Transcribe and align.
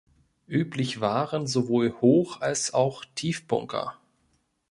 Üblich 0.47 0.99
waren 0.99 1.45
sowohl 1.45 1.91
Hoch- 2.01 2.41
als 2.41 2.73
auch 2.73 3.05
Tiefbunker. 3.13 3.99